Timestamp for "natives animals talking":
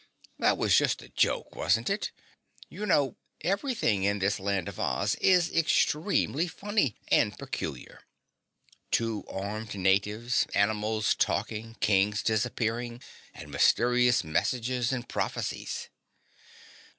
9.75-11.75